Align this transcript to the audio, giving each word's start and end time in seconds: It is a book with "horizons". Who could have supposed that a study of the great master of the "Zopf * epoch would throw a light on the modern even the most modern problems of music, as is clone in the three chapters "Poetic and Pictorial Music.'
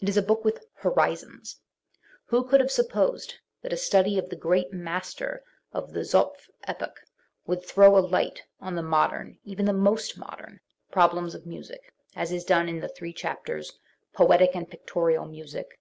It 0.00 0.08
is 0.08 0.16
a 0.16 0.22
book 0.22 0.46
with 0.46 0.64
"horizons". 0.76 1.60
Who 2.28 2.42
could 2.42 2.60
have 2.60 2.70
supposed 2.70 3.34
that 3.60 3.70
a 3.70 3.76
study 3.76 4.16
of 4.18 4.30
the 4.30 4.34
great 4.34 4.72
master 4.72 5.44
of 5.74 5.92
the 5.92 6.00
"Zopf 6.06 6.48
* 6.56 6.64
epoch 6.66 7.00
would 7.44 7.62
throw 7.62 7.98
a 7.98 8.00
light 8.00 8.44
on 8.60 8.76
the 8.76 8.82
modern 8.82 9.38
even 9.44 9.66
the 9.66 9.74
most 9.74 10.16
modern 10.16 10.60
problems 10.90 11.34
of 11.34 11.44
music, 11.44 11.92
as 12.16 12.32
is 12.32 12.46
clone 12.46 12.66
in 12.66 12.80
the 12.80 12.88
three 12.88 13.12
chapters 13.12 13.76
"Poetic 14.14 14.56
and 14.56 14.70
Pictorial 14.70 15.26
Music.' 15.26 15.78